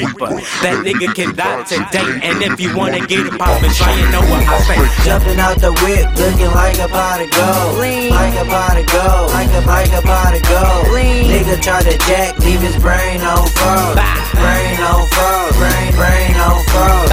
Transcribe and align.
reaper. 0.00 0.32
That 0.64 0.80
nigga 0.80 1.12
can 1.12 1.36
die 1.36 1.62
today. 1.68 2.08
And 2.24 2.40
if 2.40 2.56
you 2.60 2.72
wanna 2.76 3.04
get 3.04 3.28
it 3.28 3.36
poppin', 3.36 3.72
try 3.76 3.92
you 4.00 4.08
know 4.08 4.24
what 4.32 4.40
I 4.48 4.56
say. 4.64 4.80
Jumping 5.04 5.38
out 5.38 5.60
the 5.60 5.72
whip, 5.84 6.08
looking 6.16 6.52
like 6.56 6.80
a 6.80 6.88
pot 6.88 7.20
of 7.20 7.28
gold. 7.36 7.76
Like 7.76 8.36
a 8.40 8.44
pot 8.48 8.80
of 8.80 8.86
gold. 8.88 9.28
Like 9.36 9.52
a, 9.52 9.60
like 9.68 9.92
a 9.92 10.02
pot 10.02 10.32
of 10.32 10.42
gold. 10.48 10.88
Nigga 11.28 11.60
try 11.60 11.84
to 11.84 11.94
jack, 12.08 12.38
leave 12.40 12.60
his 12.64 12.76
brain 12.80 13.20
on 13.20 13.44
froze. 13.52 14.00
Brain 14.40 14.80
on 14.80 15.04
froze. 15.12 15.56
Brain, 15.60 15.90
brain 16.00 16.34
on 16.40 16.58
froze. 16.72 17.12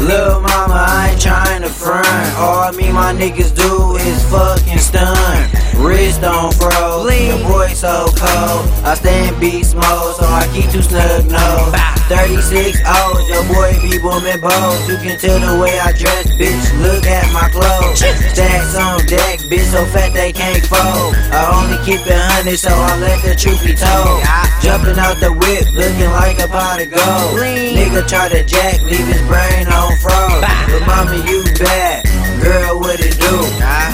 Lil' 0.00 0.40
mama, 0.40 0.84
I 0.88 1.10
ain't 1.12 1.20
trying 1.20 1.62
to 1.62 1.68
front. 1.68 2.06
All 2.36 2.72
me 2.72 2.90
my 2.90 3.12
niggas 3.12 3.54
do 3.54 3.96
is 3.96 4.20
fucking 4.32 4.78
stun. 4.78 5.48
Wrist 5.76 6.24
on 6.24 6.52
froze. 6.52 7.04
The 7.04 7.44
boy 7.44 7.68
so 7.68 8.08
cold. 8.16 8.64
I 8.84 8.94
stay 8.94 9.28
in 9.28 9.38
beast 9.40 9.74
mode, 9.74 10.16
so 10.16 10.24
I 10.24 10.48
keep 10.52 10.70
too 10.70 10.82
snug 10.82 11.26
nose. 11.30 11.93
36 12.08 12.80
O's, 12.84 13.28
your 13.28 13.44
boy 13.48 13.72
be 13.80 13.96
booming 13.98 14.40
bows. 14.40 14.88
You 14.88 14.96
can 15.00 15.18
tell 15.18 15.40
the 15.40 15.56
way 15.60 15.78
I 15.80 15.92
dress, 15.92 16.28
bitch. 16.36 16.64
Look 16.84 17.06
at 17.06 17.32
my 17.32 17.48
clothes. 17.48 17.98
Stacks 17.98 18.76
on 18.76 19.00
deck, 19.06 19.40
bitch, 19.48 19.72
so 19.72 19.84
fat 19.86 20.12
they 20.12 20.32
can't 20.32 20.64
fold. 20.66 21.16
I 21.32 21.48
only 21.56 21.78
keep 21.84 22.04
it 22.04 22.20
honey, 22.32 22.56
so 22.56 22.68
I 22.68 22.98
let 23.00 23.24
the 23.24 23.34
truth 23.34 23.64
be 23.64 23.72
told. 23.72 24.20
Jumping 24.60 24.98
out 25.00 25.16
the 25.20 25.32
whip, 25.32 25.64
looking 25.72 26.10
like 26.12 26.40
a 26.40 26.48
pot 26.48 26.80
of 26.80 26.90
gold. 26.92 27.40
Nigga 27.40 28.06
try 28.06 28.28
to 28.28 28.44
jack, 28.44 28.82
leave 28.82 29.06
his 29.08 29.22
brain 29.24 29.66
on 29.68 29.96
froze. 29.96 30.44
But 30.68 30.84
mama, 30.86 31.16
you 31.24 31.44
bad. 31.56 32.04
Girl, 32.42 32.80
what 32.80 33.00
it 33.00 33.16
do? 33.16 33.36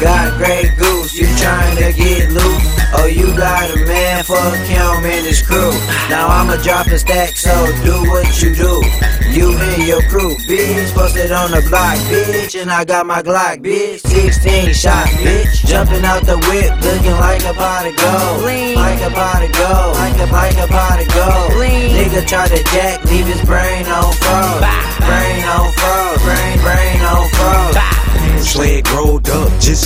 Got 0.02 0.37
Grey 0.38 0.71
Goose, 0.77 1.15
you 1.15 1.27
trying 1.38 1.77
to 1.77 1.93
get 1.93 2.30
loose? 2.30 2.66
Oh, 2.93 3.07
you 3.07 3.37
got 3.37 3.71
a 3.71 3.85
man, 4.20 4.24
fuck 4.24 4.66
him 4.66 5.05
and 5.05 5.27
his 5.27 5.42
crew. 5.42 5.70
Now 6.09 6.29
I'ma 6.29 6.56
drop 6.62 6.87
a 6.87 6.98
stack, 6.98 7.37
so 7.37 7.52
do 7.84 8.02
what 8.10 8.43
you 8.43 8.55
do. 8.55 8.83
You 9.30 9.56
and 9.56 9.87
your 9.87 10.02
crew, 10.09 10.34
bitch, 10.49 10.93
posted 10.93 11.32
on 11.32 11.51
the 11.51 11.62
block, 11.68 11.96
bitch, 12.10 12.60
and 12.60 12.71
I 12.71 12.85
got 12.85 13.07
my 13.07 13.23
Glock, 13.23 13.62
bitch. 13.62 14.01
16 14.01 14.74
shot, 14.74 15.07
bitch. 15.23 15.65
Jumping 15.66 16.04
out 16.04 16.24
the 16.27 16.37
whip, 16.51 16.73
looking 16.82 17.12
like 17.12 17.45
a 17.45 17.54
pot 17.54 17.87
of 17.87 17.96
gold. 17.96 18.43
Like 18.43 19.01
a 19.01 19.10
pot 19.10 19.43
of 19.45 19.52
gold. 19.52 19.96
Like 19.96 20.18
a, 20.18 20.27
like 20.32 20.59
a 20.59 20.66
pot 20.66 21.01
of 21.01 21.09
gold. 21.15 21.52
Nigga 21.95 22.27
try 22.27 22.49
to 22.49 22.62
jack, 22.74 23.05
leave 23.05 23.27
his 23.27 23.43
brain 23.45 23.87
on 23.87 24.12
froze. 24.18 24.60
Brain 24.99 25.45
on 25.45 25.71
froze. 25.79 26.30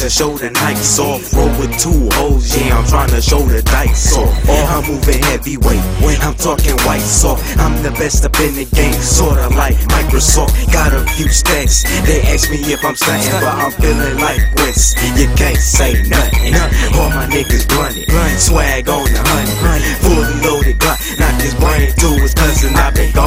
To 0.00 0.10
show 0.10 0.36
the 0.36 0.50
nights 0.50 0.98
off. 0.98 1.32
Roll 1.32 1.48
with 1.58 1.72
two 1.78 2.08
hoes, 2.18 2.56
yeah, 2.56 2.76
I'm 2.76 2.86
trying 2.86 3.10
to 3.10 3.22
show 3.22 3.40
the 3.40 3.62
dice 3.62 4.16
off. 4.16 4.32
I'm 4.48 4.84
moving 4.90 5.22
heavyweight 5.22 5.84
when 6.04 6.20
I'm 6.20 6.34
talking 6.34 6.76
white 6.84 7.00
soft. 7.00 7.40
I'm 7.58 7.82
the 7.82 7.90
best 7.92 8.24
up 8.24 8.38
in 8.40 8.54
the 8.54 8.66
game, 8.74 8.94
sorta 9.00 9.48
like 9.54 9.76
Microsoft. 9.94 10.52
Got 10.72 10.92
a 10.92 11.00
few 11.14 11.28
stacks, 11.28 11.82
they 12.04 12.20
ask 12.28 12.50
me 12.50 12.58
if 12.68 12.84
I'm 12.84 12.96
stunting, 12.96 13.32
but 13.40 13.54
I'm 13.54 13.72
feeling 13.72 14.18
like 14.20 14.42
West. 14.60 14.98
You 15.16 15.28
can't 15.36 15.56
say 15.56 16.02
nothing. 16.04 16.54
All 16.98 17.08
my 17.10 17.26
niggas 17.30 17.64
blunted, 17.68 18.10
swag 18.38 18.88
on 18.88 19.04
the 19.08 19.22
honey, 19.24 19.94
fully 20.04 20.34
loaded 20.44 20.78
Glock. 20.78 21.00
Knock 21.18 21.34
this 21.40 21.54
brain 21.56 21.88
to 21.88 22.08
his 22.20 22.34
cousin, 22.34 22.74
I've 22.76 22.94
been 22.94 23.12
gone 23.14 23.23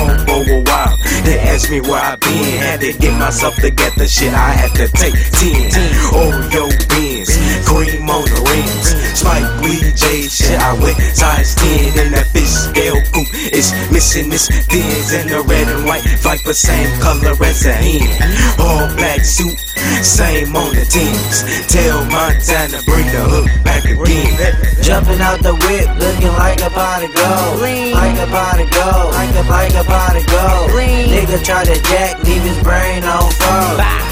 ask 1.68 1.72
me 1.72 1.82
where 1.82 2.00
I 2.00 2.16
been, 2.16 2.60
had 2.60 2.80
to 2.80 2.94
get 2.94 3.20
myself 3.20 3.56
together. 3.56 4.08
Shit, 4.08 4.34
I 4.34 4.52
had 4.52 4.72
to 4.76 4.88
take 4.88 5.14
10. 5.14 5.68
Oreo 6.16 6.72
beans, 6.90 7.36
cream 7.68 8.10
on 8.10 8.24
the 8.24 8.40
rims. 8.48 8.96
Spike 9.20 9.62
Lee 9.62 9.92
J 9.92 10.28
shit, 10.28 10.60
I 10.60 10.74
went 10.80 10.98
size 11.16 11.56
10 11.56 12.00
in 12.00 12.12
coupe. 12.14 12.17
It's 14.08 14.16
missing 14.16 14.30
this 14.30 14.48
fins 14.72 15.12
and 15.12 15.30
the 15.30 15.42
red 15.42 15.68
and 15.68 15.84
white 15.84 16.02
Viper, 16.24 16.54
same 16.54 16.88
color 17.02 17.36
as 17.44 17.66
a 17.66 17.74
hen. 17.74 18.08
All 18.58 18.88
black 18.96 19.26
suit, 19.26 19.60
same 20.00 20.56
on 20.56 20.72
the 20.72 20.88
teams. 20.88 21.44
Tell 21.68 22.06
Montana, 22.06 22.80
to 22.80 22.86
bring 22.88 23.04
the 23.12 23.20
hook 23.28 23.52
back 23.66 23.84
again. 23.84 24.56
Jumping 24.82 25.20
out 25.20 25.44
the 25.44 25.52
whip, 25.68 25.92
looking 26.00 26.32
like 26.40 26.62
a 26.64 26.70
pot 26.70 27.04
of 27.04 27.12
gold. 27.12 27.60
Like 27.60 28.16
a 28.16 28.28
pot 28.32 28.56
of 28.64 28.72
gold. 28.72 29.12
Like 29.12 29.36
a, 29.36 29.44
like 29.44 29.76
a 29.76 29.84
pot 29.84 30.16
of 30.16 30.26
gold. 30.32 30.72
Nigga 30.72 31.44
try 31.44 31.66
to 31.66 31.76
jack, 31.92 32.24
leave 32.24 32.44
his 32.44 32.64
brain 32.64 33.04
on 33.04 33.30
froze. 33.36 34.08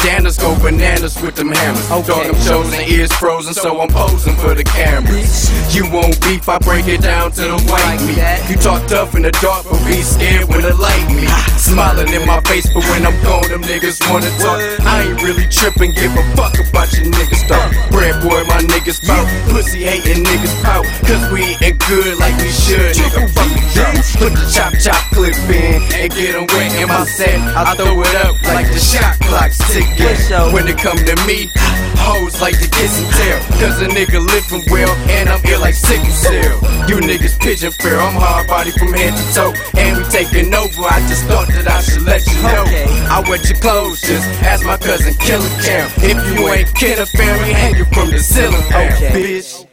Bandanas 0.00 0.38
go 0.38 0.56
bananas 0.60 1.20
with 1.22 1.34
them 1.34 1.48
hammers. 1.48 1.88
Dog, 1.88 2.26
I'm 2.26 2.34
chosen, 2.46 2.80
ears 2.88 3.12
frozen, 3.12 3.54
so 3.54 3.80
I'm 3.80 3.88
posing 3.88 4.36
for 4.36 4.54
the 4.54 4.64
cameras. 4.64 5.50
You 5.74 5.90
won't 5.90 6.20
beef, 6.22 6.48
I 6.48 6.58
break 6.58 6.88
it 6.88 7.02
down 7.02 7.32
to 7.32 7.42
the 7.42 7.58
white 7.68 8.00
meat. 8.06 8.18
You 8.50 8.56
talk 8.56 8.86
tough 8.88 9.14
in 9.14 9.22
the 9.22 9.32
dark, 9.42 9.64
but 9.64 9.84
be 9.84 10.02
scared 10.02 10.48
when 10.48 10.62
the 10.62 10.74
light 10.74 11.06
me. 11.12 11.26
Smiling 11.58 12.12
in 12.12 12.26
my 12.26 12.40
face, 12.42 12.66
but 12.72 12.84
when 12.90 13.06
I'm 13.06 13.16
gone, 13.22 13.48
them 13.48 13.62
niggas 13.62 14.00
wanna 14.10 14.30
talk. 14.38 14.60
I 14.86 15.04
ain't 15.04 15.22
really 15.22 15.46
tripping, 15.48 15.92
give 15.92 16.12
a 16.16 16.24
fuck 16.36 16.56
about 16.56 16.92
your 16.96 17.06
niggas 17.06 17.46
talk. 17.48 17.68
Bread 17.90 18.22
boy, 18.22 18.44
my 18.44 18.60
niggas 18.72 19.04
pout. 19.06 19.26
Pussy 19.50 19.84
hating 19.84 20.24
niggas 20.24 20.62
pout. 20.62 20.84
Cause 21.04 21.30
we 21.32 21.56
ain't 21.60 21.78
good 21.88 22.18
and 26.00 26.10
get 26.14 26.32
them 26.32 26.46
wet 26.56 26.72
in 26.80 26.88
my 26.88 27.04
set. 27.04 27.36
I 27.52 27.76
throw 27.76 28.00
it 28.00 28.14
up 28.24 28.34
like 28.48 28.72
the 28.72 28.80
shot 28.80 29.20
clock's 29.20 29.60
ticking. 29.68 30.52
When 30.52 30.66
it 30.66 30.78
come 30.78 30.96
to 30.96 31.16
me, 31.28 31.52
hoes 32.00 32.40
like 32.40 32.56
to 32.56 32.68
kiss 32.68 32.96
and 32.96 33.10
tell. 33.12 33.40
Cause 33.60 33.80
a 33.84 33.88
nigga 33.88 34.24
living 34.24 34.64
well, 34.72 34.90
and 35.12 35.28
I'm 35.28 35.44
ill 35.44 35.60
like 35.60 35.74
sickle 35.74 36.10
cell. 36.10 36.56
You 36.88 36.96
niggas 37.04 37.38
pigeon 37.38 37.72
fair, 37.72 38.00
I'm 38.00 38.16
hard 38.16 38.48
body 38.48 38.72
from 38.72 38.92
head 38.94 39.12
to 39.12 39.24
toe. 39.36 39.52
And 39.76 39.98
we 39.98 40.04
taking 40.08 40.52
over, 40.54 40.82
I 40.88 41.04
just 41.06 41.24
thought 41.28 41.48
that 41.48 41.68
I 41.68 41.80
should 41.82 42.02
let 42.02 42.24
you 42.26 42.40
know. 42.42 42.64
I 43.12 43.22
wet 43.28 43.44
your 43.48 43.60
clothes, 43.60 44.00
just 44.00 44.26
ask 44.42 44.64
my 44.64 44.78
cousin 44.78 45.14
Killa 45.20 45.48
Cam. 45.60 45.86
If 46.00 46.16
you 46.32 46.48
ain't 46.48 46.74
kid 46.74 46.98
a 46.98 47.06
family, 47.06 47.52
hang 47.52 47.76
you 47.76 47.84
from 47.92 48.10
the 48.10 48.18
ceiling, 48.18 48.64
bitch. 49.12 49.69